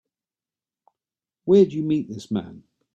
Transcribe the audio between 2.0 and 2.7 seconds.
this man?